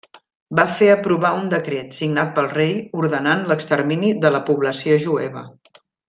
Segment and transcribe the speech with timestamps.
[0.59, 5.45] Va fer aprovar un decret, signat pel rei, ordenant l'extermini de la població jueva.